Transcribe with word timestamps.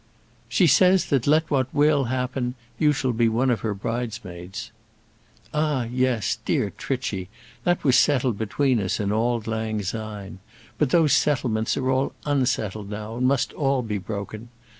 "She 0.49 0.65
says, 0.65 1.05
that 1.11 1.27
let 1.27 1.51
what 1.51 1.71
will 1.71 2.05
happen 2.05 2.55
you 2.79 2.91
shall 2.91 3.11
be 3.13 3.29
one 3.29 3.51
of 3.51 3.59
her 3.59 3.75
bridesmaids." 3.75 4.71
"Ah, 5.53 5.83
yes, 5.83 6.39
dear 6.43 6.71
Trichy! 6.71 7.29
that 7.65 7.83
was 7.83 7.97
settled 7.99 8.35
between 8.35 8.79
us 8.81 8.99
in 8.99 9.11
auld 9.11 9.45
lang 9.45 9.83
syne; 9.83 10.39
but 10.79 10.89
those 10.89 11.13
settlements 11.13 11.77
are 11.77 11.91
all 11.91 12.13
unsettled 12.25 12.89
now, 12.89 13.19
must 13.19 13.53
all 13.53 13.83
be 13.83 13.99
broken. 13.99 14.49